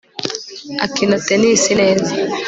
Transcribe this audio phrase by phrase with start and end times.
[0.85, 2.11] akina tennis neza